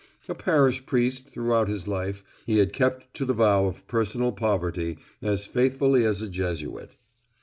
A 0.27 0.33
parish 0.33 0.87
priest, 0.87 1.29
throughout 1.29 1.67
his 1.69 1.87
life 1.87 2.23
he 2.47 2.57
had 2.57 2.73
kept 2.73 3.13
to 3.13 3.23
the 3.23 3.35
vow 3.35 3.67
of 3.67 3.85
personal 3.87 4.31
poverty 4.31 4.97
as 5.21 5.45
faithfully 5.45 6.05
as 6.05 6.23
a 6.23 6.27
Jesuit. 6.27 6.95